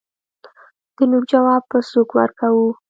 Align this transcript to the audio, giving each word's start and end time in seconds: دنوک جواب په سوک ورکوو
دنوک 0.95 1.23
جواب 1.33 1.63
په 1.71 1.77
سوک 1.89 2.09
ورکوو 2.17 2.67